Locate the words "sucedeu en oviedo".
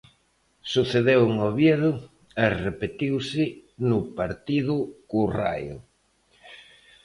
0.71-1.91